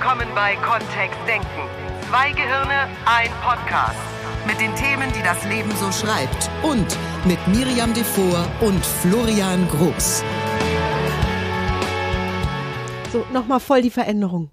[0.00, 1.46] willkommen bei Kontext Denken.
[2.08, 3.98] Zwei Gehirne, ein Podcast.
[4.46, 6.50] Mit den Themen, die das Leben so schreibt.
[6.62, 6.96] Und
[7.26, 10.24] mit Miriam Devor und Florian Groß.
[13.12, 14.48] So, nochmal voll die Veränderung.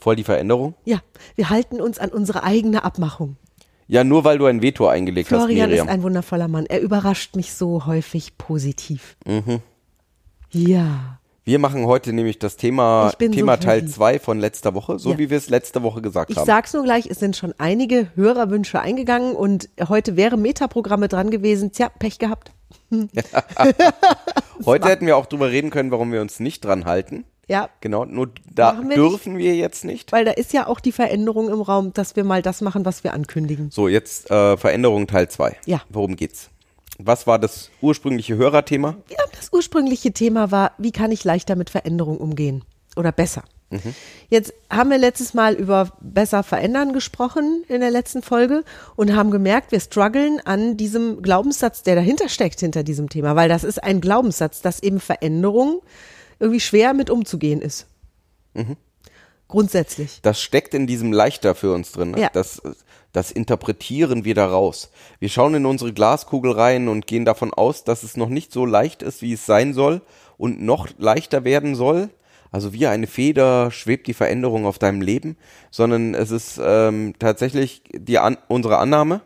[0.00, 0.74] Voll die Veränderung?
[0.84, 0.98] Ja,
[1.36, 3.36] wir halten uns an unsere eigene Abmachung.
[3.86, 5.86] Ja, nur weil du ein Veto eingelegt Florian hast, Miriam.
[5.86, 6.66] ist ein wundervoller Mann.
[6.66, 9.16] Er überrascht mich so häufig positiv.
[9.24, 9.60] Mhm.
[10.50, 11.19] Ja.
[11.50, 13.90] Wir machen heute nämlich das Thema, Ich bin so Thema Teil happy.
[13.90, 15.18] 2 von letzter Woche, so Ja.
[15.18, 16.46] wie wir es letzte Woche gesagt Ich haben.
[16.46, 21.72] sag's nur gleich, es sind schon einige Hörerwünsche eingegangen und heute wäre Metaprogramme dran gewesen.
[21.72, 22.52] Tja, Pech gehabt.
[24.64, 27.24] Heute hätten wir auch drüber reden können, warum wir uns nicht dran halten.
[27.48, 30.12] Ja, Genau, nur da wir dürfen wir jetzt nicht.
[30.12, 33.02] weil da ist ja auch die Veränderung im Raum, dass wir mal das machen, was
[33.02, 33.72] wir ankündigen.
[33.72, 35.56] So, jetzt äh, Veränderung Teil 2.
[35.66, 35.82] Ja.
[35.88, 36.50] Worum geht's?
[37.06, 38.96] Was war das ursprüngliche Hörerthema?
[39.08, 42.64] Ja, das ursprüngliche Thema war, wie kann ich leichter mit Veränderung umgehen?
[42.96, 43.44] Oder besser.
[44.28, 48.64] Jetzt haben wir letztes Mal über besser verändern gesprochen in der letzten Folge
[48.96, 53.48] und haben gemerkt, wir strugglen an diesem Glaubenssatz, der dahinter steckt, hinter diesem Thema, weil
[53.48, 55.82] das ist ein Glaubenssatz, dass eben Veränderung
[56.40, 57.86] irgendwie schwer mit umzugehen ist.
[59.46, 60.20] Grundsätzlich.
[60.22, 62.12] Das steckt in diesem Leichter für uns drin.
[62.12, 62.22] Ne?
[62.22, 62.30] Ja.
[62.32, 62.60] Das,
[63.12, 64.90] das interpretieren wir daraus.
[65.18, 68.64] Wir schauen in unsere Glaskugel rein und gehen davon aus, dass es noch nicht so
[68.64, 70.02] leicht ist, wie es sein soll
[70.38, 72.10] und noch leichter werden soll.
[72.52, 75.36] Also wie eine Feder schwebt die Veränderung auf deinem Leben,
[75.70, 79.20] sondern es ist ähm, tatsächlich die An unsere Annahme.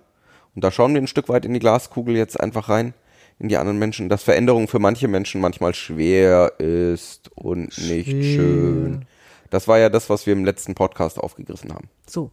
[0.55, 2.95] Und da schauen wir ein Stück weit in die Glaskugel jetzt einfach rein,
[3.39, 9.07] in die anderen Menschen, dass Veränderung für manche Menschen manchmal schwer ist und nicht schön.
[9.51, 11.89] Das war ja das, was wir im letzten Podcast aufgegriffen haben.
[12.07, 12.31] So.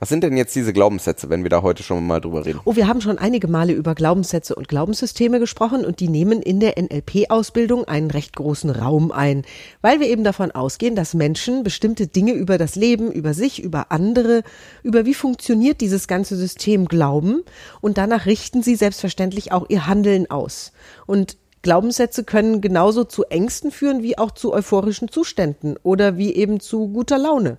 [0.00, 2.60] Was sind denn jetzt diese Glaubenssätze, wenn wir da heute schon mal drüber reden?
[2.64, 6.58] Oh, wir haben schon einige Male über Glaubenssätze und Glaubenssysteme gesprochen und die nehmen in
[6.58, 9.42] der NLP-Ausbildung einen recht großen Raum ein,
[9.82, 13.92] weil wir eben davon ausgehen, dass Menschen bestimmte Dinge über das Leben, über sich, über
[13.92, 14.42] andere,
[14.82, 17.42] über wie funktioniert dieses ganze System glauben
[17.82, 20.72] und danach richten sie selbstverständlich auch ihr Handeln aus.
[21.06, 26.58] Und Glaubenssätze können genauso zu Ängsten führen wie auch zu euphorischen Zuständen oder wie eben
[26.58, 27.58] zu guter Laune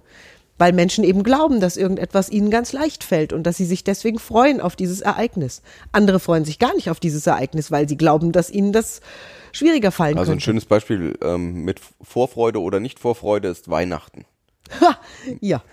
[0.62, 4.20] weil Menschen eben glauben, dass irgendetwas ihnen ganz leicht fällt und dass sie sich deswegen
[4.20, 5.64] freuen auf dieses Ereignis.
[5.92, 9.02] Andere freuen sich gar nicht auf dieses Ereignis, weil sie glauben, dass ihnen das
[9.54, 10.44] schwieriger fallen Also ein könnte.
[10.46, 14.26] schönes Beispiel ähm, mit Vorfreude oder nicht Vorfreude ist Weihnachten.
[15.42, 15.64] ja,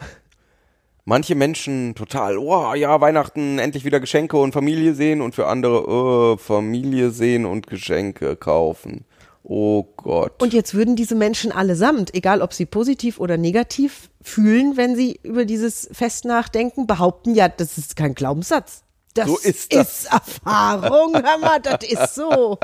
[1.05, 5.87] Manche Menschen total, oh ja, Weihnachten, endlich wieder Geschenke und Familie sehen und für andere,
[5.87, 9.05] oh, Familie sehen und Geschenke kaufen.
[9.51, 10.43] Oh Gott.
[10.43, 15.19] und jetzt würden diese Menschen allesamt, egal ob sie positiv oder negativ fühlen, wenn sie
[15.23, 18.83] über dieses Fest nachdenken, behaupten, ja, das ist kein Glaubenssatz.
[19.15, 20.05] Das So ist das.
[20.05, 22.59] ist Erfahrung, hör mal, das ist so.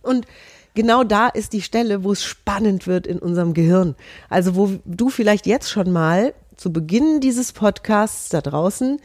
[0.00, 0.26] Und
[0.74, 3.94] genau da ist die Stelle, wo es spannend wird in unserem Gehirn.
[4.30, 8.98] Also wo du vielleicht jetzt schon mal zu Beginn dieses Podcasts da draußen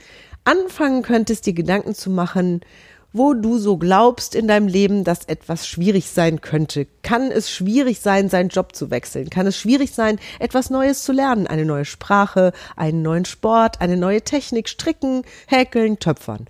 [0.46, 2.62] anfangen könntest, dir Gedanken zu machen,
[3.12, 6.86] wo du so glaubst in deinem Leben, dass etwas schwierig sein könnte.
[7.02, 9.30] Kann es schwierig sein, seinen Job zu wechseln?
[9.30, 11.48] Kann es schwierig sein, etwas Neues zu lernen?
[11.48, 16.46] Eine neue Sprache, einen neuen Sport, eine neue Technik, stricken, häkeln, töpfern.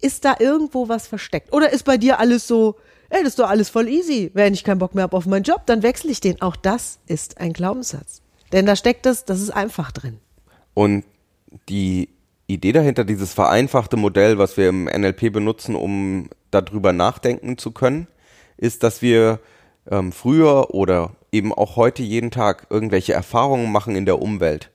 [0.00, 1.52] Ist da irgendwo was versteckt?
[1.52, 2.76] Oder ist bei dir alles so,
[3.08, 4.30] ey, das ist doch alles voll easy.
[4.34, 6.40] Wenn ich keinen Bock mehr habe auf meinen Job, dann wechsle ich den.
[6.42, 8.22] Auch das ist ein Glaubenssatz.
[8.52, 10.18] Denn da steckt das, das ist einfach drin.
[10.74, 11.04] Und
[11.68, 12.10] die
[12.48, 18.08] Idee dahinter, dieses vereinfachte Modell, was wir im NLP benutzen, um darüber nachdenken zu können,
[18.56, 19.38] ist, dass wir
[19.90, 24.70] ähm, früher oder eben auch heute jeden Tag irgendwelche Erfahrungen machen in der Umwelt.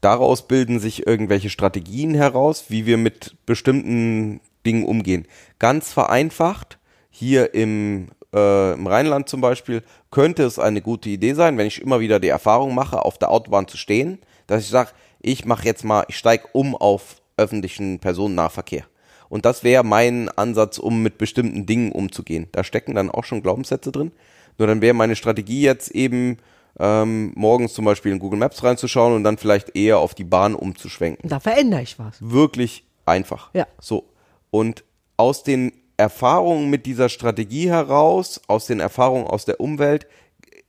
[0.00, 5.28] Daraus bilden sich irgendwelche Strategien heraus, wie wir mit bestimmten Dingen umgehen.
[5.60, 6.78] Ganz vereinfacht,
[7.08, 11.80] hier im, äh, im Rheinland zum Beispiel, könnte es eine gute Idee sein, wenn ich
[11.80, 14.18] immer wieder die Erfahrung mache, auf der Autobahn zu stehen,
[14.48, 14.90] dass ich sage,
[15.22, 18.84] ich mache jetzt mal, ich steige um auf öffentlichen Personennahverkehr.
[19.28, 22.48] Und das wäre mein Ansatz, um mit bestimmten Dingen umzugehen.
[22.52, 24.12] Da stecken dann auch schon Glaubenssätze drin.
[24.58, 26.36] Nur dann wäre meine Strategie jetzt eben,
[26.78, 30.54] ähm, morgens zum Beispiel in Google Maps reinzuschauen und dann vielleicht eher auf die Bahn
[30.54, 32.16] umzuschwenken Da verändere ich was.
[32.20, 33.50] wirklich einfach.
[33.54, 33.66] Ja.
[33.80, 34.08] So.
[34.50, 34.84] Und
[35.16, 40.06] aus den Erfahrungen mit dieser Strategie heraus, aus den Erfahrungen aus der Umwelt,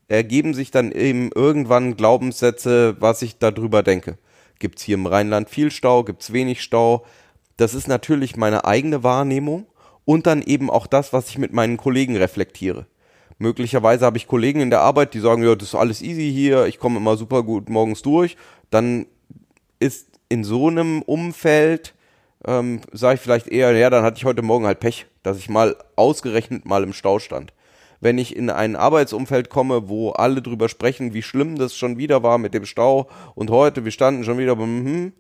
[0.07, 4.17] ergeben sich dann eben irgendwann Glaubenssätze, was ich darüber denke.
[4.63, 7.05] Gibt's hier im Rheinland viel Stau, gibt's wenig Stau?
[7.57, 9.67] Das ist natürlich meine eigene Wahrnehmung
[10.05, 12.85] und dann eben auch das, was ich mit meinen Kollegen reflektiere.
[13.39, 16.65] Möglicherweise habe ich Kollegen in der Arbeit, die sagen, ja, das ist alles easy hier,
[16.67, 18.37] ich komme immer super gut morgens durch.
[18.69, 19.05] Dann
[19.81, 21.93] ist in so einem Umfeld,
[22.45, 25.49] ähm, sage ich vielleicht eher, ja, dann hatte ich heute Morgen halt Pech, dass ich
[25.49, 27.51] mal ausgerechnet mal im Stau stand.
[28.03, 32.23] Wenn ich in ein Arbeitsumfeld komme, wo alle drüber sprechen, wie schlimm das schon wieder
[32.23, 35.13] war mit dem Stau und heute, wir standen schon wieder beim hm,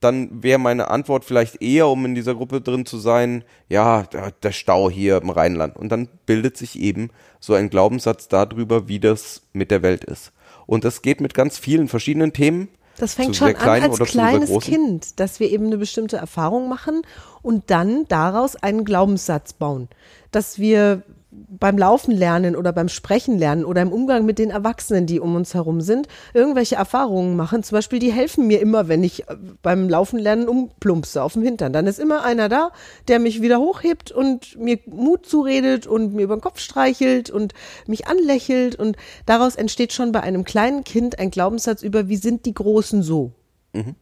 [0.00, 4.52] dann wäre meine Antwort vielleicht eher, um in dieser Gruppe drin zu sein, ja, der,
[4.52, 5.76] Stau hier im Rheinland.
[5.76, 10.32] Und dann bildet sich eben so ein Glaubenssatz darüber, wie das mit der Welt ist.
[10.66, 12.68] Und das geht mit ganz vielen verschiedenen Themen.
[12.96, 14.58] Das fängt schon an als kleines.
[14.60, 17.02] Kind, dass wir eben eine bestimmte Erfahrung machen
[17.42, 19.88] und dann daraus einen Glaubenssatz bauen.
[20.30, 25.06] Dass wir beim Laufen lernen oder beim Sprechen lernen oder im Umgang mit den Erwachsenen,
[25.06, 27.62] die um uns herum sind, irgendwelche Erfahrungen machen.
[27.62, 31.42] Zum Beispiel, die helfen mir immer, wenn ich äh, beim Laufen lernen umplumpse auf dem
[31.42, 31.72] Hintern.
[31.72, 32.70] Dann ist immer einer da,
[33.06, 37.54] der mich wieder hochhebt und mir Mut zuredet und mir über den Kopf streichelt und
[37.86, 38.74] mich anlächelt.
[38.74, 38.96] Und
[39.26, 43.32] daraus entsteht schon bei einem kleinen Kind ein Glaubenssatz über, wie sind die Großen so?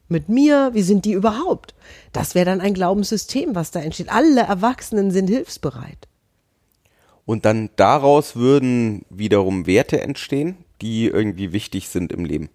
[0.08, 1.74] Mit mir, wie sind die überhaupt?
[2.12, 4.10] Das wäre dann ein Glaubenssystem, was da entsteht.
[4.10, 6.07] Alle Erwachsenen sind hilfsbereit.
[7.28, 12.48] Und dann daraus würden wiederum Werte entstehen, die irgendwie wichtig sind im Leben.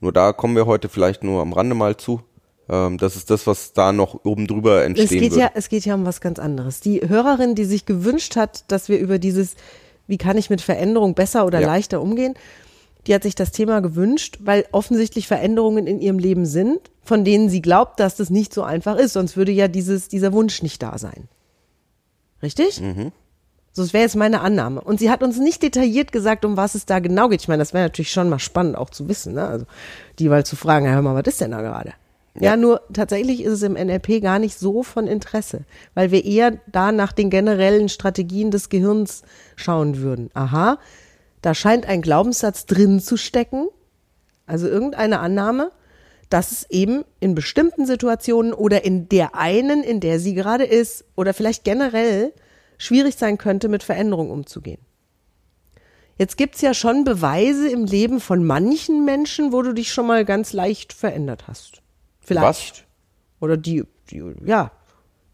[0.00, 2.22] Nur da kommen wir heute vielleicht nur am Rande mal zu.
[2.70, 5.42] Ähm, das ist das, was da noch oben drüber Es entstehen geht, würde.
[5.42, 6.80] ja, es geht ja um was ganz anderes.
[6.80, 9.54] Die Hörerin, die sich gewünscht hat, dass wir über dieses,
[10.06, 11.66] wie kann ich mit Veränderung besser oder Ja.
[11.66, 12.32] leichter umgehen,
[13.06, 17.50] die hat sich das Thema gewünscht, weil offensichtlich Veränderungen in ihrem Leben sind, von denen
[17.50, 19.12] sie glaubt, dass das nicht so einfach ist.
[19.12, 21.28] Sonst würde ja dieses, dieser Wunsch nicht da sein.
[22.42, 22.80] Richtig?
[23.72, 24.80] So, das wäre jetzt meine Annahme.
[24.80, 27.42] Und sie hat uns nicht detailliert gesagt, um was es da genau geht.
[27.42, 29.46] Ich meine, das wäre natürlich schon mal spannend auch zu wissen, ne?
[29.46, 29.66] Also,
[30.18, 31.92] die mal zu fragen, ja, hör mal, was ist denn da gerade?
[32.38, 32.56] Ja.
[32.56, 35.64] nur tatsächlich ist es im NLP gar nicht so von Interesse,
[35.94, 39.22] weil wir eher da nach den generellen Strategien des Gehirns
[39.56, 40.30] schauen würden.
[40.32, 40.78] Aha,
[41.42, 43.66] da scheint ein Glaubenssatz drin zu stecken,
[44.46, 45.72] also irgendeine Annahme,
[46.28, 51.04] dass es eben in bestimmten Situationen oder in der einen, in der sie gerade ist,
[51.16, 52.32] oder vielleicht generell
[52.80, 54.80] schwierig sein könnte, mit Veränderung umzugehen.
[56.16, 60.24] Jetzt gibt's ja schon Beweise im Leben von manchen Menschen, wo du dich schon mal
[60.24, 61.82] ganz leicht verändert hast.
[62.20, 62.84] Vielleicht.
[63.40, 64.70] Oder die, die ja,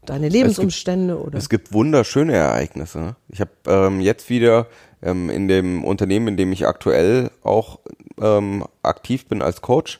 [0.05, 1.37] deine Lebensumstände oder.
[1.37, 3.15] Es gibt wunderschöne Ereignisse.
[3.29, 4.67] Ich habe ähm, jetzt wieder
[5.01, 7.79] ähm, in dem Unternehmen, in dem ich aktuell auch
[8.19, 9.99] ähm, aktiv bin als Coach,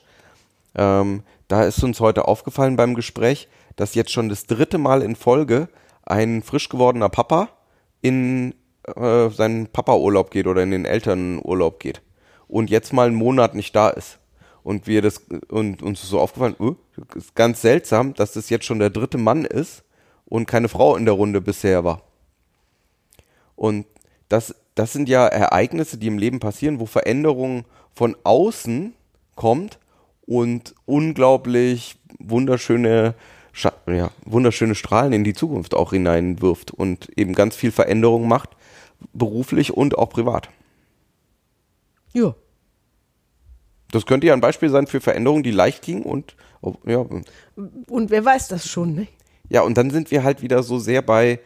[0.74, 5.16] ähm, da ist uns heute aufgefallen beim Gespräch, dass jetzt schon das dritte Mal in
[5.16, 5.68] Folge
[6.08, 7.48] ein frisch gewordener Papa
[8.00, 12.02] in äh, seinen Papa-Urlaub geht oder in den Elternurlaub geht
[12.46, 14.18] und jetzt mal einen Monat nicht da ist.
[14.62, 16.74] Und wir das und uns ist so aufgefallen, uh,
[17.14, 19.84] ist ganz seltsam, dass das jetzt schon der dritte Mann ist
[20.26, 22.02] und keine Frau in der Runde bisher war.
[23.56, 23.86] Und
[24.28, 27.64] das, das sind ja Ereignisse, die im Leben passieren, wo Veränderung
[27.94, 28.94] von außen
[29.36, 29.78] kommt
[30.26, 33.14] und unglaublich wunderschöne,
[33.86, 38.50] ja, wunderschöne Strahlen in die Zukunft auch hineinwirft und eben ganz viel Veränderung macht,
[39.12, 40.48] beruflich und auch privat.
[42.12, 42.34] ja.
[43.90, 46.36] Das könnte ja ein Beispiel sein für Veränderungen, die leicht gingen und
[46.84, 49.06] ja, Und wer weiß das schon, ne?
[49.48, 51.40] Ja, und dann sind wir halt wieder so sehr bei,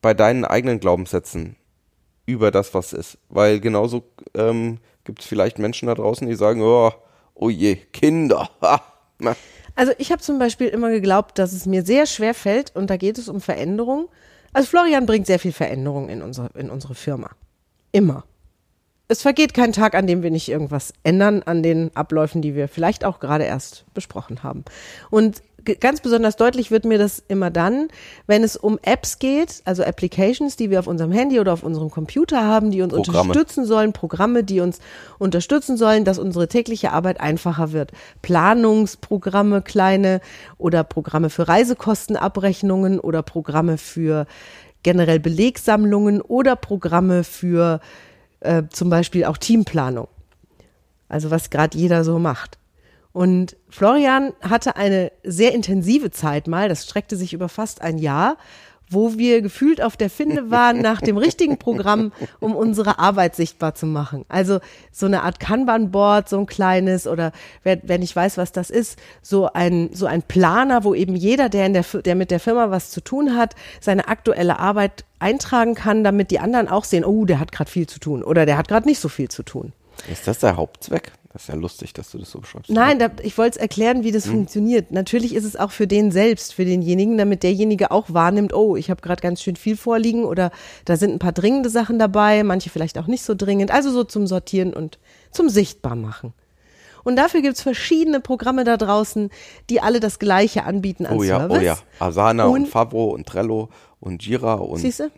[0.00, 1.56] bei deinen eigenen Glaubenssätzen
[2.26, 3.18] über das, was ist.
[3.28, 4.04] Weil genauso
[4.34, 6.92] ähm, gibt es vielleicht Menschen da draußen, die sagen, oh,
[7.34, 8.48] oh je, Kinder.
[8.62, 8.82] Ha,
[9.18, 9.36] na.
[9.74, 12.96] Also ich habe zum Beispiel immer geglaubt, dass es mir sehr schwer fällt und da
[12.96, 14.08] geht es um Veränderung.
[14.52, 17.30] Also Florian bringt sehr viel Veränderung in unsere, in unsere Firma.
[17.92, 18.24] Immer.
[19.08, 22.68] Es vergeht kein Tag, an dem wir nicht irgendwas ändern an den Abläufen, die wir
[22.68, 24.64] vielleicht auch gerade erst besprochen haben.
[25.10, 27.88] Und ganz besonders deutlich wird mir das immer dann,
[28.26, 31.90] wenn es um Apps geht, also Applications, die wir auf unserem Handy oder auf unserem
[31.90, 33.30] Computer haben, die uns Programme.
[33.30, 34.78] unterstützen sollen, Programme, die uns
[35.18, 37.92] unterstützen sollen, dass unsere tägliche Arbeit einfacher wird.
[38.22, 40.20] Planungsprogramme, kleine
[40.58, 44.26] oder Programme für Reisekostenabrechnungen oder Programme für
[44.82, 47.80] generell Belegsammlungen oder Programme für
[48.40, 50.08] äh, zum Beispiel auch Teamplanung.
[51.08, 52.58] Also was gerade jeder so macht.
[53.14, 58.36] Und Florian hatte eine sehr intensive Zeit mal, das streckte sich über fast ein Jahr,
[58.90, 63.76] wo wir gefühlt auf der Finde waren nach dem richtigen Programm, um unsere Arbeit sichtbar
[63.76, 64.24] zu machen.
[64.28, 64.58] Also
[64.90, 67.30] so eine Art Kanban-Board, so ein kleines oder
[67.62, 71.48] wer, wer nicht weiß, was das ist, so ein, so ein Planer, wo eben jeder,
[71.48, 75.76] der, in der, der mit der Firma was zu tun hat, seine aktuelle Arbeit eintragen
[75.76, 78.58] kann, damit die anderen auch sehen, oh, der hat gerade viel zu tun oder der
[78.58, 79.72] hat gerade nicht so viel zu tun.
[80.10, 81.12] Ist das der Hauptzweck?
[81.34, 82.70] Das ist ja lustig, dass du das so beschreibst.
[82.70, 84.14] Nein, da, ich wollte es erklären, wie Hm.
[84.14, 84.92] das funktioniert.
[84.92, 88.88] Natürlich ist es auch für den selbst, für denjenigen, damit derjenige auch wahrnimmt, oh, ich
[88.88, 90.52] habe gerade ganz schön viel vorliegen oder
[90.84, 93.72] da sind ein paar dringende Sachen dabei, manche vielleicht auch nicht so dringend.
[93.72, 94.98] Also so zum Sortieren und
[95.32, 96.32] zum Sichtbarmachen.
[97.02, 99.28] Und dafür gibt's verschiedene Programme da draußen,
[99.68, 101.58] die alle das Gleiche anbieten an Oh ja, Service.
[101.58, 101.78] oh ja.
[101.98, 103.68] Asana und, Und- Favro und Trello
[104.00, 105.10] und Jira und Siehst du?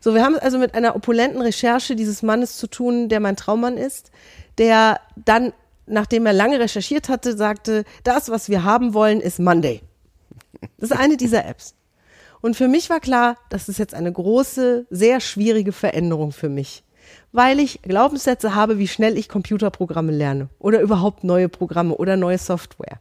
[0.00, 3.34] So, wir haben es also mit einer opulenten Recherche dieses Mannes zu tun, der mein
[3.36, 4.12] Traummann ist,
[4.58, 5.52] der dann,
[5.86, 9.80] nachdem er lange recherchiert hatte, sagte, das, was wir haben wollen, ist Monday.
[10.78, 11.74] Das ist eine dieser Apps.
[12.40, 16.84] Und für mich war klar, das ist jetzt eine große, sehr schwierige Veränderung für mich,
[17.32, 22.38] weil ich Glaubenssätze habe, wie schnell ich Computerprogramme lerne oder überhaupt neue Programme oder neue
[22.38, 23.00] Software.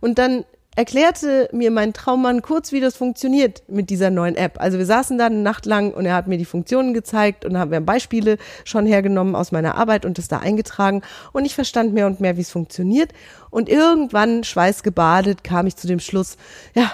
[0.00, 0.44] Und dann
[0.76, 4.60] erklärte mir mein Traummann kurz, wie das funktioniert mit dieser neuen App.
[4.60, 7.58] Also wir saßen da eine Nacht lang und er hat mir die Funktionen gezeigt und
[7.58, 11.92] haben wir Beispiele schon hergenommen aus meiner Arbeit und das da eingetragen und ich verstand
[11.92, 13.12] mehr und mehr, wie es funktioniert
[13.50, 16.36] und irgendwann schweißgebadet kam ich zu dem Schluss,
[16.74, 16.92] ja,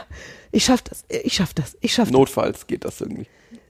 [0.53, 2.13] ich schaff das, ich schaff das, ich schaff das.
[2.13, 3.27] Notfalls geht das irgendwie.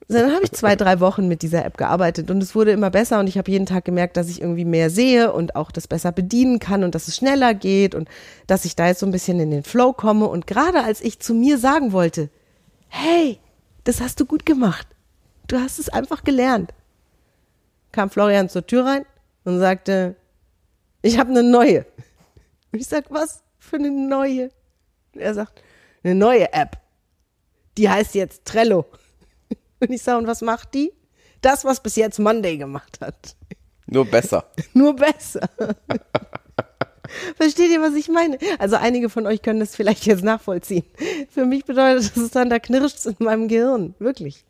[0.08, 3.18] Dann habe ich zwei, drei Wochen mit dieser App gearbeitet und es wurde immer besser
[3.18, 6.12] und ich habe jeden Tag gemerkt, dass ich irgendwie mehr sehe und auch das besser
[6.12, 8.08] bedienen kann und dass es schneller geht und
[8.46, 10.28] dass ich da jetzt so ein bisschen in den Flow komme.
[10.28, 12.30] Und gerade als ich zu mir sagen wollte,
[12.88, 13.40] hey,
[13.82, 14.86] das hast du gut gemacht,
[15.48, 16.72] du hast es einfach gelernt,
[17.90, 19.06] kam Florian zur Tür rein
[19.44, 20.14] und sagte,
[21.02, 21.84] ich habe eine neue.
[22.70, 24.50] Und ich sag, was für eine neue?
[25.14, 25.62] Und er sagt,
[26.04, 26.78] eine neue App.
[27.76, 28.86] Die heißt jetzt Trello.
[29.80, 30.92] Und ich sage, und was macht die?
[31.42, 33.36] Das, was bis jetzt Monday gemacht hat.
[33.86, 34.50] Nur besser.
[34.72, 35.48] Nur besser.
[37.36, 38.38] Versteht ihr, was ich meine?
[38.58, 40.84] Also einige von euch können das vielleicht jetzt nachvollziehen.
[41.30, 43.94] Für mich bedeutet das dann, da knirscht in meinem Gehirn.
[43.98, 44.44] Wirklich.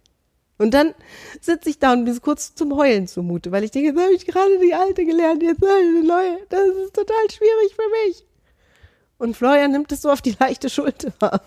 [0.58, 0.94] Und dann
[1.40, 4.26] sitze ich da und bin kurz zum Heulen zumute, weil ich denke, jetzt habe ich
[4.26, 6.38] gerade die alte gelernt, jetzt habe ich eine neue.
[6.48, 8.24] Das ist total schwierig für mich.
[9.18, 11.12] Und Florian nimmt es so auf die leichte Schulter.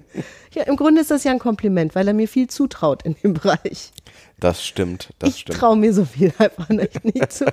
[0.54, 3.34] ja, im Grunde ist das ja ein Kompliment, weil er mir viel zutraut in dem
[3.34, 3.92] Bereich.
[4.40, 5.58] Das stimmt, das ich stimmt.
[5.58, 7.46] traue mir so viel einfach nicht, nicht zu.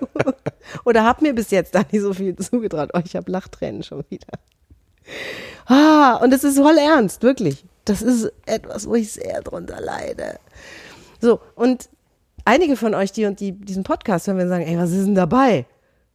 [0.86, 2.92] Oder habe mir bis jetzt da nicht so viel zugetraut.
[2.94, 4.28] Oh, ich habe Lachtränen schon wieder.
[5.66, 7.66] Ah, und es ist voll ernst, wirklich.
[7.86, 10.40] Das ist etwas, wo ich sehr drunter leide.
[11.22, 11.90] So, und
[12.46, 15.66] einige von euch, die, die diesen Podcast hören, werden sagen, ey, was ist denn dabei?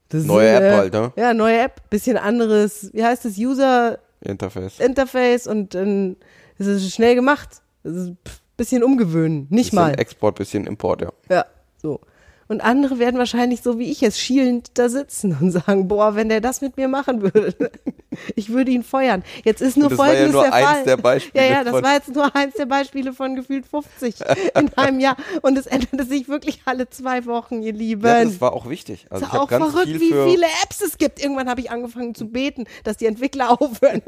[0.08, 1.12] Das Neue ist, App äh, halt, ne?
[1.16, 4.80] Ja, neue App, bisschen anderes, wie heißt das, User Interface.
[4.80, 6.16] Interface und dann
[6.58, 7.62] ist es schnell gemacht.
[7.82, 8.12] Ist
[8.56, 9.98] bisschen umgewöhnen, nicht Bisschen mal.
[9.98, 11.12] Export, bisschen Import, ja.
[11.28, 12.00] Ja, so.
[12.48, 16.28] Und andere werden wahrscheinlich so wie ich es schielend da sitzen und sagen, boah, wenn
[16.28, 17.54] der das mit mir machen würde,
[18.36, 19.22] ich würde ihn feuern.
[19.44, 20.84] Jetzt ist nur das war ja folgendes nur der eins Fall.
[20.84, 24.16] der Beispiele Ja, ja, das war jetzt nur eins der Beispiele von gefühlt 50
[24.58, 25.16] in einem Jahr.
[25.42, 28.06] Und es änderte sich wirklich alle zwei Wochen, ihr Lieben.
[28.06, 29.06] Ja, das war auch wichtig.
[29.10, 31.22] Also ist ich habe auch verrückt, viel wie viele Apps es gibt.
[31.22, 34.02] Irgendwann habe ich angefangen zu beten, dass die Entwickler aufhören,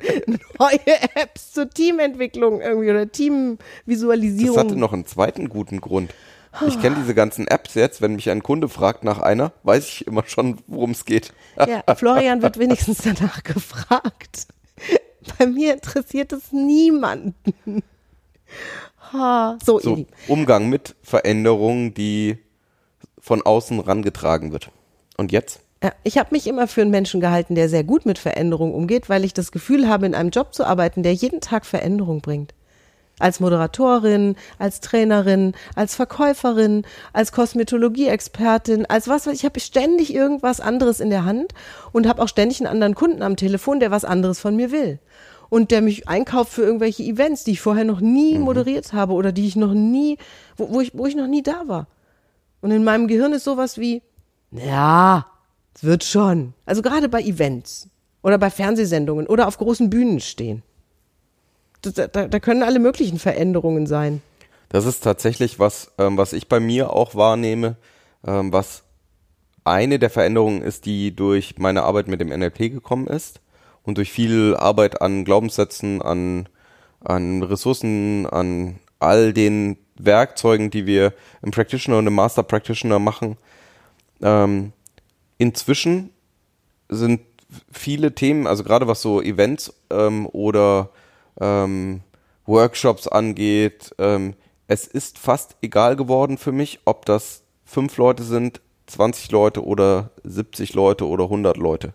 [0.58, 4.58] neue Apps zur Teamentwicklung irgendwie oder Das Teamvisualisierung.
[4.58, 6.12] hatte noch einen zweiten guten Grund.
[6.66, 8.00] Ich kenne diese ganzen Apps jetzt.
[8.00, 11.32] Wenn mich ein Kunde fragt nach einer, weiß ich immer schon, worum es geht.
[11.58, 14.46] Ja, Florian wird wenigstens danach gefragt.
[15.38, 17.34] Bei mir interessiert es niemanden.
[19.64, 20.06] So, So.
[20.28, 22.38] Umgang mit Veränderungen, die
[23.20, 24.70] von außen rangetragen wird.
[25.16, 25.60] Und jetzt?
[25.82, 29.08] Ja, ich habe mich immer für einen Menschen gehalten, der sehr gut mit Veränderung umgeht,
[29.08, 32.54] weil ich das Gefühl habe, in einem Job zu arbeiten, der jeden Tag Veränderung bringt.
[33.18, 40.60] Als Moderatorin, als Trainerin, als Verkäuferin, als Kosmetologie-Expertin, als was weiß ich, habe ständig irgendwas
[40.60, 41.52] anderes in der Hand
[41.92, 44.98] und habe auch ständig einen anderen Kunden am Telefon, der was anderes von mir will.
[45.48, 49.32] Und der mich einkauft für irgendwelche Events, die ich vorher noch nie moderiert habe oder
[49.32, 50.18] die ich noch nie,
[50.56, 51.86] wo, wo, ich, wo ich noch nie da war.
[52.60, 54.02] Und in meinem Gehirn ist sowas wie,
[54.50, 55.26] ja,
[55.74, 56.54] es wird schon.
[56.64, 57.88] Also gerade bei Events
[58.22, 60.62] oder bei Fernsehsendungen oder auf großen Bühnen stehen.
[61.94, 64.22] Da, da, können alle möglichen Veränderungen sein.
[64.68, 67.76] Das ist tatsächlich was, ähm, was ich bei mir auch wahrnehme,
[68.26, 68.82] ähm, was
[69.64, 73.40] eine der Veränderungen ist, die durch meine Arbeit mit dem NLP gekommen ist
[73.82, 76.48] und durch viel Arbeit an Glaubenssätzen, an,
[77.00, 81.12] an Ressourcen, an all den Werkzeugen, die wir
[81.42, 83.36] im Practitioner und im Master Practitioner machen.
[84.22, 84.72] Ähm,
[85.38, 86.10] inzwischen
[86.88, 87.20] sind
[87.72, 90.90] viele Themen, also gerade was so Events ähm, oder
[91.40, 92.02] ähm,
[92.46, 94.34] Workshops angeht, ähm,
[94.68, 100.10] es ist fast egal geworden für mich, ob das fünf Leute sind, 20 Leute oder
[100.24, 101.94] 70 Leute oder 100 Leute,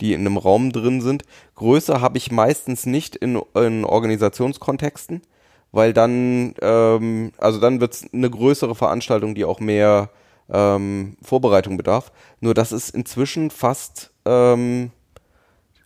[0.00, 1.24] die in einem Raum drin sind.
[1.54, 5.22] Größe habe ich meistens nicht in, in Organisationskontexten,
[5.70, 10.10] weil dann, ähm, also dann wird es eine größere Veranstaltung, die auch mehr
[10.50, 12.12] ähm, Vorbereitung bedarf.
[12.40, 14.90] Nur das ist inzwischen fast ähm,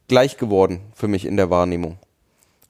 [0.08, 1.98] gleich geworden für mich in der Wahrnehmung.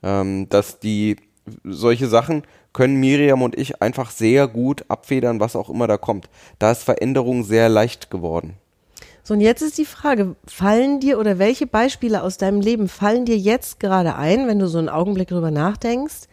[0.03, 1.17] Ähm, dass die
[1.65, 6.29] solche Sachen können Miriam und ich einfach sehr gut abfedern, was auch immer da kommt.
[6.59, 8.55] Da ist Veränderung sehr leicht geworden.
[9.23, 13.25] So, und jetzt ist die Frage, fallen dir oder welche Beispiele aus deinem Leben fallen
[13.25, 16.29] dir jetzt gerade ein, wenn du so einen Augenblick drüber nachdenkst,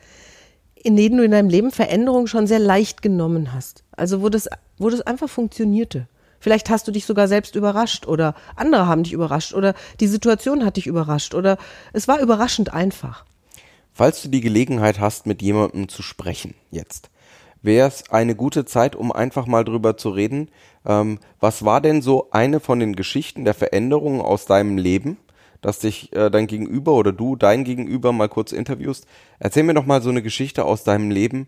[0.75, 3.83] in denen du in deinem Leben Veränderungen schon sehr leicht genommen hast.
[3.93, 6.07] Also wo das, wo das einfach funktionierte.
[6.39, 10.65] Vielleicht hast du dich sogar selbst überrascht oder andere haben dich überrascht oder die Situation
[10.65, 11.57] hat dich überrascht oder
[11.93, 13.25] es war überraschend einfach.
[13.93, 17.11] Falls du die Gelegenheit hast, mit jemandem zu sprechen jetzt,
[17.61, 20.49] wäre es eine gute Zeit, um einfach mal drüber zu reden.
[20.85, 25.17] Ähm, was war denn so eine von den Geschichten der Veränderungen aus deinem Leben,
[25.61, 29.05] dass dich äh, dein Gegenüber oder du dein Gegenüber mal kurz interviewst?
[29.39, 31.47] Erzähl mir doch mal so eine Geschichte aus deinem Leben,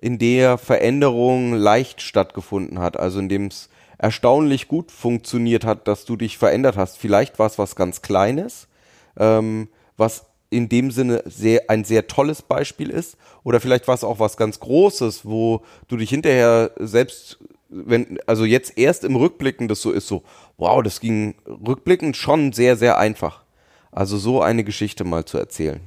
[0.00, 6.04] in der Veränderung leicht stattgefunden hat, also in dem es erstaunlich gut funktioniert hat, dass
[6.04, 6.98] du dich verändert hast.
[6.98, 8.68] Vielleicht war es was ganz Kleines,
[9.16, 13.16] ähm, was in dem Sinne sehr, ein sehr tolles Beispiel ist.
[13.42, 18.44] Oder vielleicht war es auch was ganz Großes, wo du dich hinterher selbst, wenn, also
[18.44, 20.22] jetzt erst im Rückblicken das so ist, so,
[20.56, 23.42] wow, das ging rückblickend schon sehr, sehr einfach.
[23.90, 25.80] Also so eine Geschichte mal zu erzählen.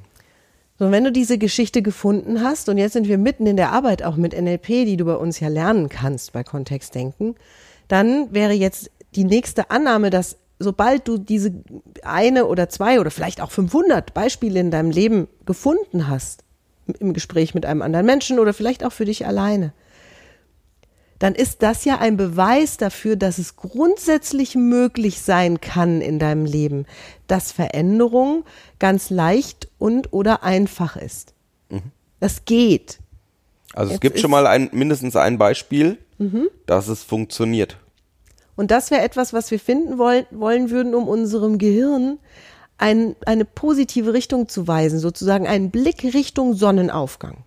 [0.80, 4.04] So, wenn du diese Geschichte gefunden hast, und jetzt sind wir mitten in der Arbeit
[4.04, 7.36] auch mit NLP, die du bei uns ja lernen kannst bei Kontextdenken,
[7.88, 11.52] dann wäre jetzt die nächste Annahme, dass sobald du diese
[12.04, 16.44] eine oder zwei oder vielleicht auch 500 Beispiele in deinem Leben gefunden hast,
[17.00, 19.74] im Gespräch mit einem anderen Menschen oder vielleicht auch für dich alleine,
[21.20, 26.46] dann ist das ja ein Beweis dafür, dass es grundsätzlich möglich sein kann in deinem
[26.46, 26.86] Leben,
[27.26, 28.46] dass Veränderung
[28.78, 31.34] ganz leicht und oder einfach ist.
[31.70, 31.92] Mhm.
[32.20, 33.00] Das geht.
[33.74, 36.50] Also es Jetzt gibt schon mal ein, mindestens ein Beispiel, mhm.
[36.66, 37.78] dass es funktioniert.
[38.58, 42.20] Und das wäre etwas, was wir finden wollen, wollen würden, um unserem Gehirn
[42.78, 47.46] ein, eine positive Richtung zu weisen, sozusagen einen Blick Richtung Sonnenaufgang.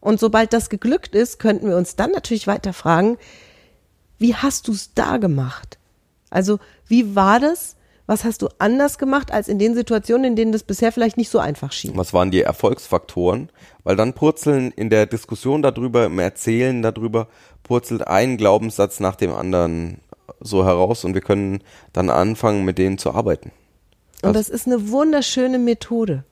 [0.00, 3.18] Und sobald das geglückt ist, könnten wir uns dann natürlich weiter fragen,
[4.18, 5.78] wie hast du es da gemacht?
[6.30, 7.76] Also, wie war das?
[8.06, 11.28] Was hast du anders gemacht als in den Situationen, in denen das bisher vielleicht nicht
[11.28, 11.96] so einfach schien?
[11.96, 13.50] Was waren die Erfolgsfaktoren?
[13.82, 17.26] Weil dann purzeln in der Diskussion darüber, im Erzählen darüber,
[17.64, 20.00] purzelt ein Glaubenssatz nach dem anderen
[20.40, 21.62] so heraus und wir können
[21.92, 23.52] dann anfangen, mit denen zu arbeiten.
[24.22, 26.24] Und das ist eine wunderschöne Methode.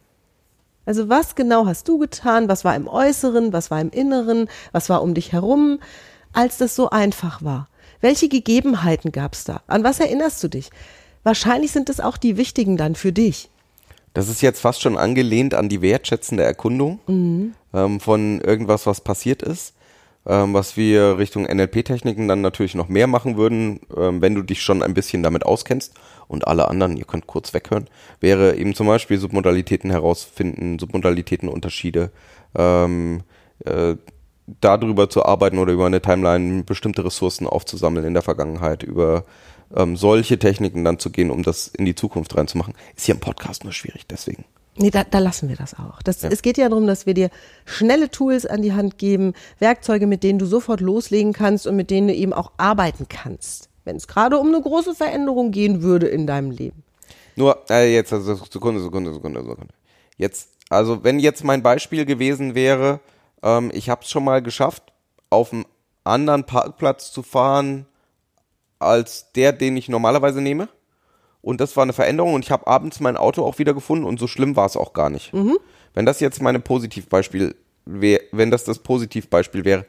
[0.87, 2.48] Also was genau hast du getan?
[2.48, 3.52] Was war im Äußeren?
[3.52, 4.48] Was war im Inneren?
[4.72, 5.80] Was war um dich herum?
[6.33, 7.68] Als das so einfach war.
[8.00, 9.62] Welche Gegebenheiten gab es da?
[9.66, 10.70] An was erinnerst du dich?
[11.22, 13.48] Wahrscheinlich sind es auch die wichtigen dann für dich.
[14.12, 17.54] Das ist jetzt fast schon angelehnt an die wertschätzende Erkundung mhm.
[17.72, 19.73] ähm, von irgendwas, was passiert ist
[20.26, 24.62] ähm, was wir Richtung NLP-Techniken dann natürlich noch mehr machen würden, ähm, wenn du dich
[24.62, 25.94] schon ein bisschen damit auskennst
[26.28, 27.88] und alle anderen, ihr könnt kurz weghören,
[28.20, 32.10] wäre eben zum Beispiel Submodalitäten herausfinden, Submodalitätenunterschiede,
[32.54, 33.22] ähm,
[33.64, 33.96] äh,
[34.60, 39.24] darüber zu arbeiten oder über eine Timeline bestimmte Ressourcen aufzusammeln in der Vergangenheit, über
[39.74, 42.74] ähm, solche Techniken dann zu gehen, um das in die Zukunft reinzumachen.
[42.96, 44.44] Ist hier im Podcast nur schwierig, deswegen.
[44.76, 46.02] Nee, da, da lassen wir das auch.
[46.02, 46.30] Das, ja.
[46.30, 47.30] Es geht ja darum, dass wir dir
[47.64, 51.90] schnelle Tools an die Hand geben, Werkzeuge, mit denen du sofort loslegen kannst und mit
[51.90, 56.08] denen du eben auch arbeiten kannst, wenn es gerade um eine große Veränderung gehen würde
[56.08, 56.82] in deinem Leben.
[57.37, 59.74] Nur, äh, jetzt, also Sekunde, Sekunde, Sekunde, Sekunde.
[60.16, 63.00] Jetzt, also wenn jetzt mein Beispiel gewesen wäre,
[63.42, 64.92] ähm, ich habe es schon mal geschafft,
[65.30, 65.66] auf einen
[66.02, 67.87] anderen Parkplatz zu fahren,
[68.78, 70.68] als der, den ich normalerweise nehme
[71.44, 74.18] und das war eine Veränderung und ich habe abends mein Auto auch wieder gefunden und
[74.18, 75.33] so schlimm war es auch gar nicht.
[75.35, 75.59] Mhm.
[75.92, 77.54] Wenn das jetzt meine Positivbeispiel
[77.85, 79.85] wäre, wenn das das Positivbeispiel wäre,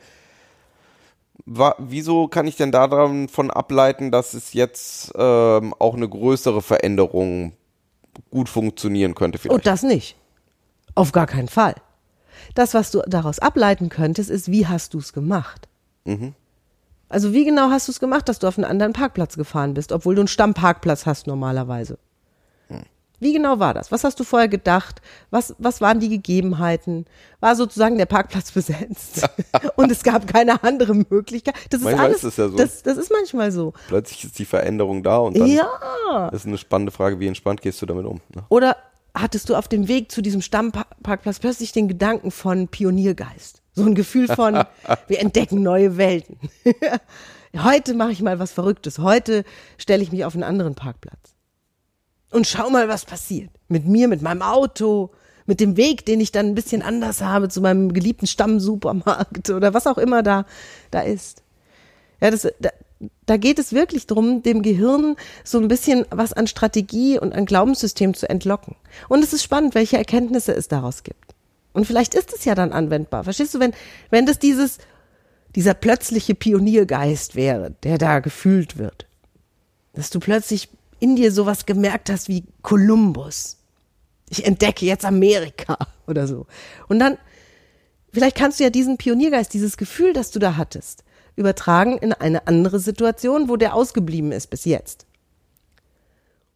[1.45, 7.53] war, wieso kann ich denn davon ableiten, dass es jetzt ähm, auch eine größere Veränderung
[8.31, 9.37] gut funktionieren könnte?
[9.37, 9.55] Vielleicht?
[9.55, 10.17] Und das nicht.
[10.93, 11.75] Auf gar keinen Fall.
[12.53, 15.67] Das, was du daraus ableiten könntest, ist, wie hast du es gemacht?
[16.03, 16.33] Mhm.
[17.09, 19.91] Also wie genau hast du es gemacht, dass du auf einen anderen Parkplatz gefahren bist,
[19.91, 21.99] obwohl du einen Stammparkplatz hast normalerweise?
[22.67, 22.81] Hm.
[23.19, 23.91] Wie genau war das?
[23.91, 25.01] Was hast du vorher gedacht?
[25.29, 27.05] Was, was waren die Gegebenheiten?
[27.39, 29.27] War sozusagen der Parkplatz besetzt
[29.75, 31.55] und es gab keine andere Möglichkeit?
[31.69, 32.23] Das ist manchmal alles.
[32.23, 32.57] Ist das, ja so.
[32.57, 33.73] das, das ist manchmal so.
[33.87, 36.29] Plötzlich ist die Veränderung da und dann ja.
[36.29, 38.19] ist eine spannende Frage, wie entspannt gehst du damit um?
[38.33, 38.43] Ne?
[38.49, 38.77] Oder
[39.13, 43.61] hattest du auf dem Weg zu diesem Stammparkplatz plötzlich den Gedanken von Pioniergeist?
[43.75, 44.63] So ein Gefühl von,
[45.07, 46.37] wir entdecken neue Welten.
[47.57, 48.99] Heute mache ich mal was Verrücktes.
[48.99, 49.43] Heute
[49.77, 51.35] stelle ich mich auf einen anderen Parkplatz.
[52.31, 53.49] Und schau mal, was passiert.
[53.67, 55.11] Mit mir, mit meinem Auto,
[55.45, 59.73] mit dem Weg, den ich dann ein bisschen anders habe zu meinem geliebten Stammsupermarkt oder
[59.73, 60.45] was auch immer da,
[60.91, 61.43] da ist.
[62.19, 62.71] Ja, das, da,
[63.25, 67.45] da geht es wirklich darum, dem Gehirn so ein bisschen was an Strategie und an
[67.45, 68.75] Glaubenssystem zu entlocken.
[69.09, 71.24] Und es ist spannend, welche Erkenntnisse es daraus gibt.
[71.75, 73.25] Und vielleicht ist es ja dann anwendbar.
[73.25, 73.73] Verstehst du, wenn,
[74.09, 74.77] wenn das dieses,
[75.55, 79.07] dieser plötzliche Pioniergeist wäre, der da gefühlt wird,
[79.93, 80.69] dass du plötzlich
[81.01, 83.57] in dir sowas gemerkt hast wie Kolumbus.
[84.29, 86.47] Ich entdecke jetzt Amerika oder so.
[86.87, 87.17] Und dann
[88.13, 91.03] vielleicht kannst du ja diesen Pioniergeist, dieses Gefühl, das du da hattest,
[91.35, 95.05] übertragen in eine andere Situation, wo der ausgeblieben ist bis jetzt.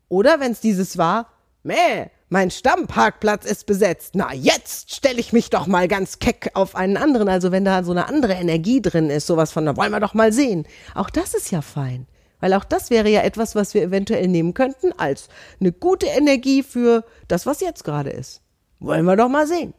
[0.07, 1.29] Oder wenn es dieses war,
[1.63, 4.11] meh, mein Stammparkplatz ist besetzt.
[4.13, 7.27] Na, jetzt stelle ich mich doch mal ganz keck auf einen anderen.
[7.27, 10.13] Also wenn da so eine andere Energie drin ist, sowas von, da wollen wir doch
[10.13, 10.67] mal sehen.
[10.93, 12.05] Auch das ist ja fein.
[12.39, 15.27] Weil auch das wäre ja etwas, was wir eventuell nehmen könnten als
[15.59, 18.41] eine gute Energie für das, was jetzt gerade ist.
[18.79, 19.73] Wollen wir doch mal sehen.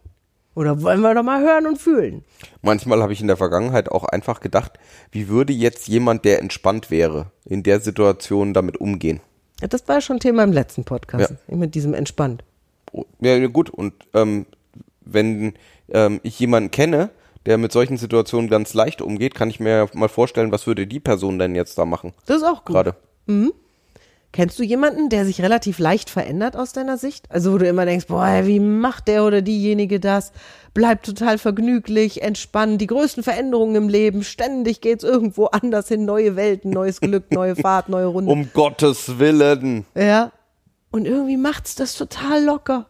[0.54, 2.24] Oder wollen wir doch mal hören und fühlen.
[2.60, 4.78] Manchmal habe ich in der Vergangenheit auch einfach gedacht,
[5.12, 9.20] wie würde jetzt jemand, der entspannt wäre, in der Situation damit umgehen?
[9.61, 11.35] Ja, das war ja schon Thema im letzten Podcast.
[11.49, 11.57] Ja.
[11.57, 12.44] Mit diesem entspannt.
[12.92, 14.46] Oh, Ja, gut, und ähm,
[15.01, 15.55] wenn
[15.88, 17.11] ähm, ich jemanden kenne,
[17.46, 21.01] der mit solchen Situationen ganz leicht umgeht, kann ich mir mal vorstellen, was würde die
[21.01, 22.12] Person denn jetzt da machen?
[22.27, 22.75] Das ist auch gut.
[22.75, 22.96] Gerade.
[24.32, 27.26] Kennst du jemanden, der sich relativ leicht verändert aus deiner Sicht?
[27.30, 30.30] Also wo du immer denkst, boah, wie macht der oder diejenige das?
[30.72, 36.36] Bleibt total vergnüglich, entspannt, die größten Veränderungen im Leben, ständig geht's irgendwo anders hin, neue
[36.36, 38.30] Welten, neues Glück, neue Fahrt, neue Runde.
[38.30, 39.84] Um Gottes Willen.
[39.96, 40.30] Ja.
[40.92, 42.86] Und irgendwie macht's das total locker.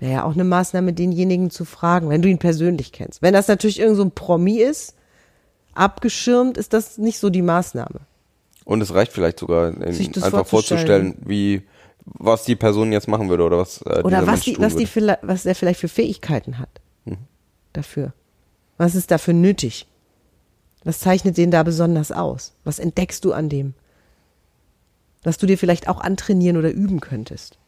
[0.00, 3.22] Wäre ja auch eine Maßnahme, denjenigen zu fragen, wenn du ihn persönlich kennst.
[3.22, 4.96] Wenn das natürlich irgend so ein Promi ist,
[5.74, 8.00] abgeschirmt, ist das nicht so die Maßnahme.
[8.64, 11.16] Und es reicht vielleicht sogar, Sich einfach vorzustellen.
[11.24, 11.62] wie
[12.04, 14.88] was die Person jetzt machen würde oder was äh, Oder was, die, was, die
[15.22, 16.80] was der vielleicht für Fähigkeiten hat.
[17.72, 18.12] Dafür.
[18.76, 19.86] Was ist dafür nötig?
[20.84, 22.52] Was zeichnet den da besonders aus?
[22.64, 23.74] Was entdeckst du an dem?
[25.22, 27.58] Was du dir vielleicht auch antrainieren oder üben könntest.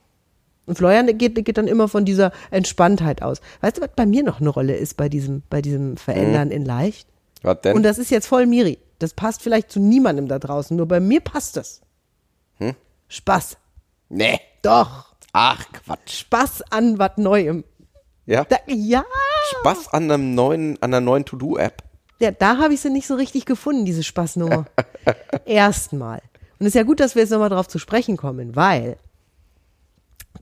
[0.66, 3.40] Und Florian geht, geht dann immer von dieser Entspanntheit aus.
[3.60, 6.64] Weißt du, was bei mir noch eine Rolle ist bei diesem, bei diesem Verändern in
[6.64, 7.06] leicht?
[7.42, 7.76] Was denn?
[7.76, 8.78] Und das ist jetzt voll Miri.
[8.98, 11.80] Das passt vielleicht zu niemandem da draußen, nur bei mir passt das.
[13.08, 13.56] Spaß.
[14.08, 14.40] nee.
[14.62, 15.14] Doch.
[15.32, 16.20] Ach, Quatsch.
[16.20, 17.64] Spaß an was Neuem.
[18.24, 18.44] Ja?
[18.44, 19.04] Da, ja.
[19.60, 21.82] Spaß an einem neuen, an einer neuen To-Do-App.
[22.20, 24.66] Ja, da habe ich sie nicht so richtig gefunden, diese Spaßnummer.
[25.44, 26.22] Erstmal.
[26.58, 28.96] Und es ist ja gut, dass wir jetzt nochmal drauf zu sprechen kommen, weil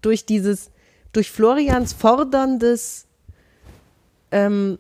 [0.02, 0.70] durch dieses,
[1.12, 3.06] durch Florians forderndes,
[4.30, 4.78] ähm,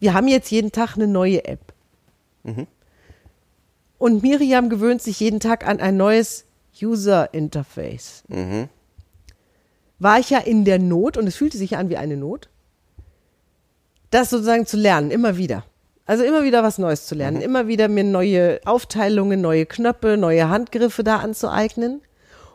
[0.00, 1.72] wir haben jetzt jeden Tag eine neue App.
[3.98, 6.44] Und Miriam gewöhnt sich jeden Tag an ein neues
[6.80, 8.24] User-Interface.
[9.98, 12.50] War ich ja in der Not, und es fühlte sich an wie eine Not,
[14.10, 15.64] das sozusagen zu lernen, immer wieder.
[16.04, 20.48] Also immer wieder was Neues zu lernen, immer wieder mir neue Aufteilungen, neue Knöpfe, neue
[20.48, 22.00] Handgriffe da anzueignen.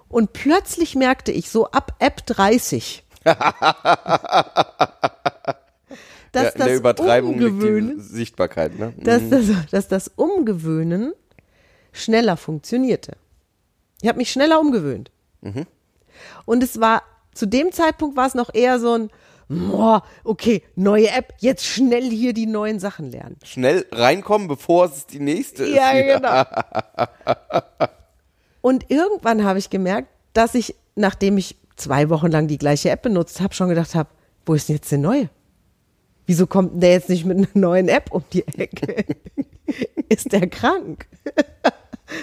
[0.08, 3.04] Und plötzlich merkte ich so ab App 30,
[6.32, 8.94] dass in das der Umgewöhnen, Sichtbarkeit, ne?
[8.98, 11.14] dass das, dass das Umgewöhnen
[11.92, 13.18] schneller funktionierte.
[14.02, 15.12] Ich habe mich schneller umgewöhnt.
[16.46, 19.10] Und es war, zu dem Zeitpunkt war es noch eher so ein,
[19.50, 23.38] boah, okay, neue App, jetzt schnell hier die neuen Sachen lernen.
[23.44, 25.76] Schnell reinkommen, bevor es die nächste ist.
[25.76, 26.44] Ja, genau.
[28.62, 33.02] Und irgendwann habe ich gemerkt, dass ich, nachdem ich zwei Wochen lang die gleiche App
[33.02, 34.10] benutzt habe, schon gedacht habe,
[34.46, 35.30] wo ist denn jetzt die neue?
[36.28, 39.04] Wieso kommt denn der jetzt nicht mit einer neuen App um die Ecke?
[40.10, 41.08] ist der krank?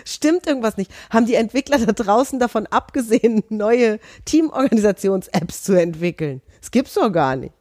[0.04, 0.90] Stimmt irgendwas nicht?
[1.10, 6.42] Haben die Entwickler da draußen davon abgesehen, neue Teamorganisations-Apps zu entwickeln?
[6.60, 7.54] Das gibt's doch gar nicht.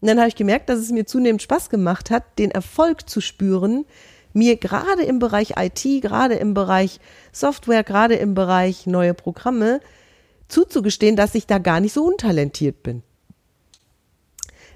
[0.00, 3.20] Und dann habe ich gemerkt, dass es mir zunehmend Spaß gemacht hat, den Erfolg zu
[3.20, 3.84] spüren,
[4.32, 7.00] mir gerade im Bereich IT, gerade im Bereich
[7.32, 9.80] Software, gerade im Bereich neue Programme
[10.48, 13.02] zuzugestehen, dass ich da gar nicht so untalentiert bin.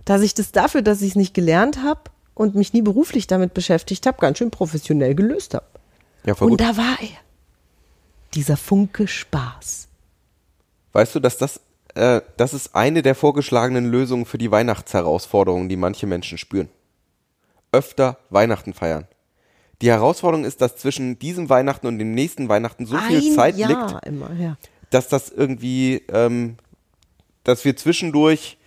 [0.05, 3.55] Dass ich das dafür, dass ich es nicht gelernt habe und mich nie beruflich damit
[3.55, 5.67] beschäftigt habe, ganz schön professionell gelöst habe.
[6.25, 6.61] Ja, voll Und gut.
[6.61, 7.19] da war er.
[8.35, 9.89] Dieser Funke Spaß.
[10.93, 11.61] Weißt du, dass das,
[11.95, 16.69] äh, das ist eine der vorgeschlagenen Lösungen für die Weihnachtsherausforderungen, die manche Menschen spüren.
[17.73, 19.07] Öfter Weihnachten feiern.
[19.81, 23.57] Die Herausforderung ist, dass zwischen diesem Weihnachten und dem nächsten Weihnachten so viel Ein Zeit
[23.57, 24.57] Jahr liegt, immer, ja.
[24.91, 26.57] dass das irgendwie, ähm,
[27.43, 28.59] dass wir zwischendurch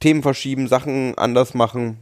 [0.00, 1.98] Themen verschieben, Sachen anders machen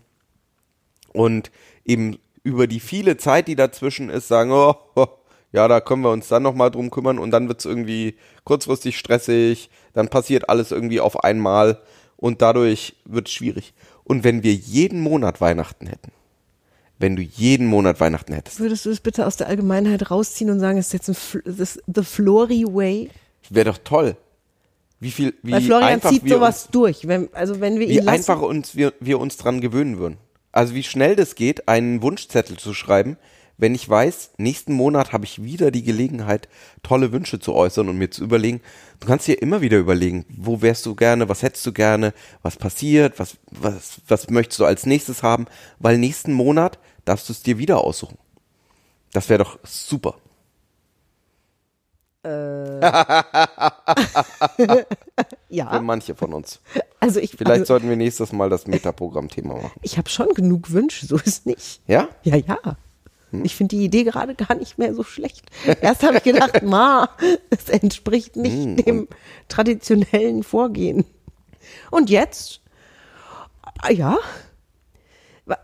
[1.13, 1.51] und
[1.85, 5.07] eben über die viele Zeit, die dazwischen ist, sagen, oh, oh
[5.53, 9.71] ja, da können wir uns dann nochmal drum kümmern und dann wird's irgendwie kurzfristig stressig,
[9.93, 11.81] dann passiert alles irgendwie auf einmal
[12.17, 13.75] und dadurch wird's schwierig.
[14.05, 16.13] Und wenn wir jeden Monat Weihnachten hätten,
[16.99, 20.61] wenn du jeden Monat Weihnachten hättest, Würdest du es bitte aus der Allgemeinheit rausziehen und
[20.61, 23.11] sagen, es ist jetzt ein Fl ist The Flory Way?
[23.49, 24.17] wäre doch toll.
[25.01, 27.09] Wie viel, wie Weil Florian einfach zieht sowas uns, durch.
[27.09, 30.19] Wenn, also wenn wir ihn wie lassen, einfach uns wir, wir uns dran gewöhnen würden.
[30.53, 33.17] Also wie schnell das geht, einen Wunschzettel zu schreiben,
[33.61, 36.49] wenn ich weiß, nächsten Monat habe ich wieder die Gelegenheit,
[36.83, 38.63] tolle Wünsche zu äußern und mir zu überlegen,
[39.01, 42.57] du kannst dir immer wieder überlegen, wo wärst du gerne, was hättest du gerne, was
[42.57, 45.45] passiert, was, was, was möchtest du als nächstes haben,
[45.79, 48.17] weil nächsten Monat darfst du es dir wieder aussuchen.
[49.13, 50.17] Das wäre doch super.
[55.49, 56.61] Ja, Für manche von uns.
[57.01, 59.81] also ich, Vielleicht also, sollten wir nächstes Mal das Metaprogramm-Thema machen.
[59.83, 61.81] ich habe schon genug Wünsche, so ist nicht.
[61.87, 62.09] Ja?
[62.23, 62.59] Ja, ja.
[63.45, 65.45] Ich finde die Idee gerade gar nicht mehr so schlecht.
[65.81, 67.09] Erst habe ich gedacht, ma,
[67.51, 69.07] es entspricht nicht dem
[69.49, 71.05] traditionellen Vorgehen.
[71.91, 72.61] Und jetzt,
[73.83, 74.19] ah, ja,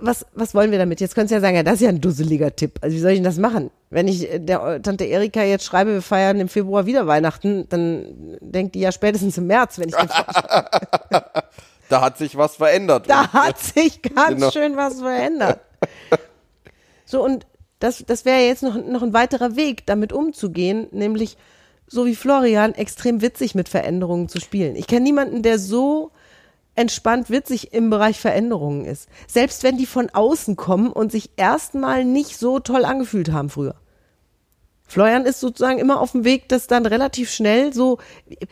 [0.00, 1.00] was, was wollen wir damit?
[1.00, 2.78] Jetzt könntest du ja sagen, ja, das ist ja ein dusseliger Tipp.
[2.82, 3.70] Also wie soll ich denn das machen?
[3.90, 7.68] Wenn ich äh, der äh, Tante Erika jetzt schreibe, wir feiern im Februar wieder Weihnachten,
[7.68, 10.08] dann denkt die ja spätestens im März, wenn ich den
[11.88, 13.08] Da hat sich was verändert.
[13.08, 14.50] Da hat sich ganz Genau.
[14.50, 15.60] schön was verändert.
[17.04, 17.46] So, und
[17.78, 21.36] das, das wäre jetzt noch, noch ein weiterer Weg, damit umzugehen, nämlich
[21.86, 24.74] so wie Florian, extrem witzig mit Veränderungen zu spielen.
[24.74, 26.10] Ich kenne niemanden, der so
[26.76, 29.08] entspannt witzig im Bereich Veränderungen ist.
[29.26, 33.74] Selbst wenn die von außen kommen und sich erstmal nicht so toll angefühlt haben früher.
[34.88, 37.98] Florian ist sozusagen immer auf dem Weg, das dann relativ schnell so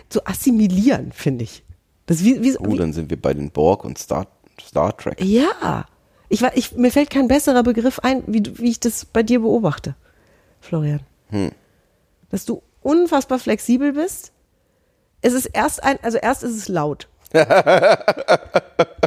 [0.09, 1.65] zu assimilieren, finde ich.
[2.07, 4.27] Das wie, wie, Oh, dann sind wir bei den Borg und Star,
[4.61, 5.23] Star Trek.
[5.23, 5.87] ja.
[6.31, 9.41] Ich, war- ich, mir fällt kein besserer Begriff ein, wie, wie ich das bei dir
[9.41, 9.95] beobachte,
[10.61, 11.01] Florian.
[12.31, 14.33] Dass du unfassbar flexibel bist.
[15.21, 17.09] Es ist erst ein, also erst ist es laut.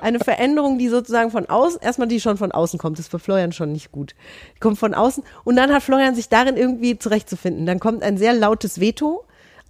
[0.01, 3.51] Eine Veränderung, die sozusagen von außen, erstmal die schon von außen kommt, ist für Florian
[3.51, 4.15] schon nicht gut.
[4.55, 7.65] Die kommt von außen und dann hat Florian sich darin irgendwie zurechtzufinden.
[7.65, 9.25] Dann kommt ein sehr lautes Veto,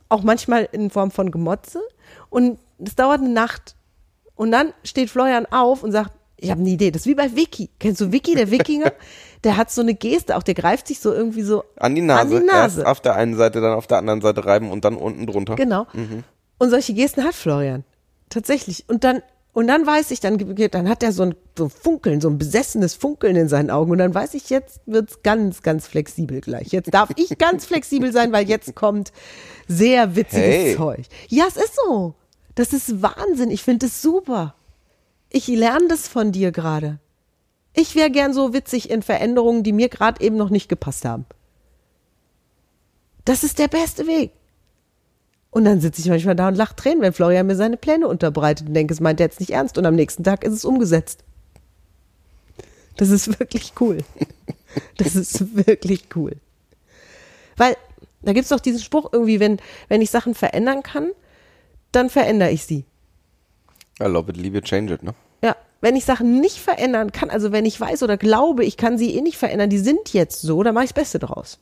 [0.10, 1.82] auch manchmal in Form von Gemotze
[2.30, 3.76] und es dauert eine Nacht.
[4.36, 6.92] Und dann steht Florian auf und sagt, ich habe eine Idee.
[6.92, 7.70] Das ist wie bei Vicky.
[7.80, 8.94] Kennst du Vicky, der Wikinger?
[9.44, 12.22] Der hat so eine Geste, auch der greift sich so irgendwie so An die Nase.
[12.22, 12.82] An die Nase.
[12.82, 15.56] Erst auf der einen Seite, dann auf der anderen Seite reiben und dann unten drunter.
[15.56, 15.86] Genau.
[16.58, 17.84] Und solche Gesten hat Florian.
[18.30, 18.86] Tatsächlich.
[18.88, 19.22] Und dann,
[19.54, 22.94] und dann weiß ich, dann, dann hat er so ein, so Funkeln, so ein besessenes
[22.94, 23.92] Funkeln in seinen Augen.
[23.92, 26.68] Und dann weiß ich, jetzt wird's ganz, ganz flexibel gleich.
[26.68, 29.12] Jetzt darf ich ganz flexibel sein, weil jetzt kommt
[29.68, 30.76] sehr witziges Hey.
[30.76, 31.06] Zeug.
[31.30, 32.16] Ja, es ist so.
[32.56, 33.52] Das ist Wahnsinn.
[33.52, 34.56] Ich finde es super.
[35.30, 37.00] Ich lerne das von dir gerade.
[37.74, 41.26] Ich wäre gern so witzig in Veränderungen, die mir gerade eben noch nicht gepasst haben.
[43.26, 44.32] Das ist der beste Weg.
[45.50, 48.68] Und dann sitze ich manchmal da und lache Tränen, wenn Florian mir seine Pläne unterbreitet
[48.68, 49.78] und denke, es meint er jetzt nicht ernst.
[49.78, 51.24] Und am nächsten Tag ist es umgesetzt.
[52.98, 54.00] Das ist wirklich cool.
[54.98, 56.34] Das ist wirklich cool.
[57.56, 57.76] Weil,
[58.22, 61.10] da gibt's doch diesen Spruch irgendwie, wenn, wenn ich Sachen verändern kann,
[61.92, 62.86] dann verändere ich sie.
[64.00, 65.16] I love it, leave it, change it, ne?
[65.42, 68.98] Ja, wenn ich Sachen nicht verändern kann, also wenn ich weiß oder glaube, ich kann
[68.98, 71.60] sie eh nicht verändern, die sind jetzt so, dann mache ich das Beste draus.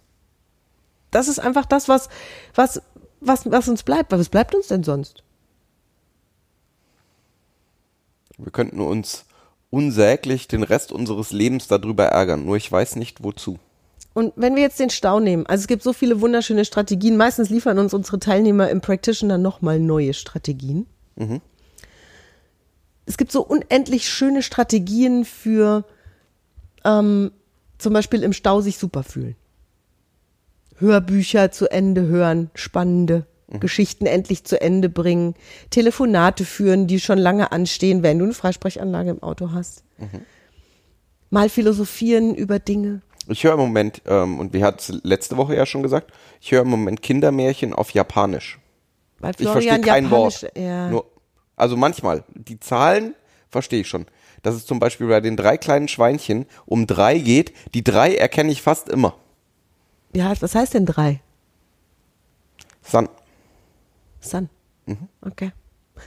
[1.11, 2.09] Das ist einfach das, was,
[2.55, 2.81] was,
[3.27, 4.11] was, was uns bleibt.
[4.11, 5.23] Weil was bleibt uns denn sonst?
[8.37, 9.25] Wir könnten uns
[9.69, 13.59] unsäglich den Rest unseres Lebens darüber ärgern, nur ich weiß nicht wozu.
[14.13, 17.49] Und wenn wir jetzt den Stau nehmen, also es gibt so viele wunderschöne Strategien, meistens
[17.49, 20.87] liefern uns unsere Teilnehmer im Practitioner nochmal neue Strategien.
[23.05, 25.83] Es gibt so unendlich schöne Strategien für
[26.85, 27.31] ähm,
[27.77, 29.35] zum Beispiel im Stau sich super fühlen.
[30.77, 33.25] Hörbücher zu Ende hören, spannende
[33.59, 35.35] Geschichten endlich zu Ende bringen,
[35.69, 39.83] Telefonate führen, die schon lange anstehen, wenn du eine Freisprechanlage im Auto hast.
[41.29, 43.01] Mal philosophieren über Dinge.
[43.27, 46.11] Ich höre im Moment, ähm, und wir hatten es letzte Woche ja schon gesagt,
[46.41, 48.59] ich höre im Moment Kindermärchen auf Japanisch.
[49.19, 50.57] Weil Ich verstehe kein Japanisch, Wort.
[50.57, 50.89] Ja.
[50.89, 51.05] Nur,
[51.55, 52.23] also manchmal.
[52.35, 53.15] Die Zahlen
[53.49, 54.05] verstehe ich schon.
[54.43, 57.53] Dass es zum Beispiel bei den drei kleinen Schweinchen um drei geht.
[57.73, 59.15] Die drei erkenne ich fast immer.
[60.15, 61.21] Ja, was heißt denn drei?
[62.81, 63.09] San.
[64.19, 64.49] Sun.
[64.85, 65.09] Mhm.
[65.21, 65.51] Okay.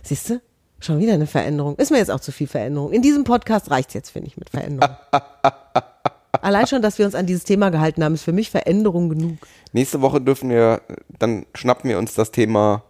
[0.02, 0.40] Siehst du?
[0.80, 1.76] Schon wieder eine Veränderung.
[1.76, 2.92] Ist mir jetzt auch zu viel Veränderung.
[2.92, 4.96] In diesem Podcast reicht's jetzt, finde ich, mit Veränderung.
[6.40, 9.38] Allein schon, dass wir uns an dieses Thema gehalten haben, ist für mich Veränderung genug.
[9.72, 10.82] Nächste Woche dürfen wir,
[11.18, 12.84] dann schnappen wir uns das Thema,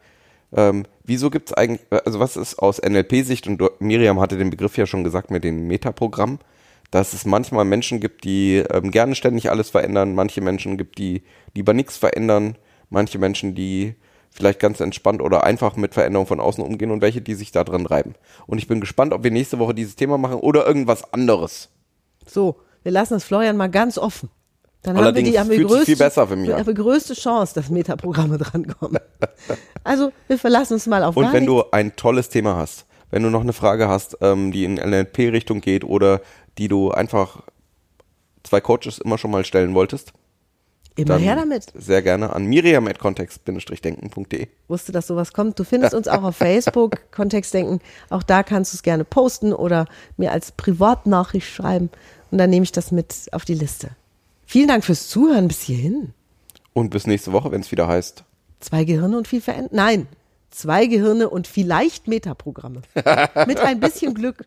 [0.54, 4.76] ähm, wieso gibt es eigentlich, also was ist aus NLP-Sicht, und Miriam hatte den Begriff
[4.76, 6.40] ja schon gesagt mit den Metaprogrammen,
[6.90, 11.22] dass es manchmal Menschen gibt, die ähm, gerne ständig alles verändern, manche Menschen gibt, die
[11.54, 12.56] lieber nichts verändern,
[12.88, 13.94] manche Menschen, die
[14.30, 17.64] vielleicht ganz entspannt oder einfach mit Veränderungen von außen umgehen und welche, die sich da
[17.64, 18.14] dran reiben.
[18.46, 21.68] Und ich bin gespannt, ob wir nächste Woche dieses Thema machen oder irgendwas anderes.
[22.26, 24.30] So, wir lassen das Florian mal ganz offen.
[24.82, 27.14] Dann Allerdings haben wir die, haben wir größte, viel besser für mich haben wir größte
[27.14, 29.00] Chance, dass Metaprogramme drankommen.
[29.82, 31.46] Also, wir verlassen uns mal auf Und wenn nichts.
[31.46, 35.60] du ein tolles Thema hast, wenn du noch eine Frage hast, ähm, die in NLP-Richtung
[35.60, 36.20] geht oder
[36.58, 37.42] die du einfach
[38.42, 40.12] zwei Coaches immer schon mal stellen wolltest,
[40.96, 41.66] Immer her damit.
[41.74, 44.48] sehr gerne an miriam.kontext-denken.de.
[44.66, 45.58] Wusste, dass sowas kommt.
[45.58, 47.80] Du findest uns auch auf Facebook, Kontextdenken.
[48.10, 51.88] Auch da kannst du es gerne posten oder mir als Privatnachricht schreiben.
[52.32, 53.90] Und dann nehme ich das mit auf die Liste.
[54.44, 56.14] Vielen Dank fürs Zuhören bis hierhin.
[56.72, 58.24] Und bis nächste Woche, wenn es wieder heißt.
[58.58, 59.76] Zwei Gehirne und viel Veränderung.
[59.76, 60.08] Nein,
[60.50, 62.82] zwei Gehirne und vielleicht Metaprogramme.
[63.46, 64.44] mit ein bisschen Glück.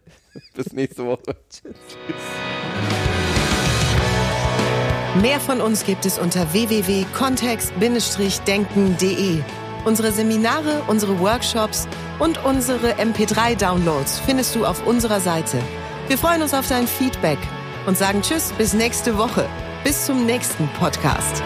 [0.55, 1.35] Bis nächste Woche.
[5.21, 9.41] Mehr von uns gibt es unter www.kontext-denken.de.
[9.83, 11.85] Unsere Seminare, unsere Workshops
[12.19, 15.59] und unsere MP3-Downloads findest du auf unserer Seite.
[16.07, 17.39] Wir freuen uns auf dein Feedback
[17.87, 19.49] und sagen Tschüss bis nächste Woche.
[19.83, 21.43] Bis zum nächsten Podcast.